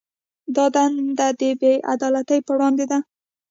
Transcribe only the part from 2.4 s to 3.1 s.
پر وړاندې ده.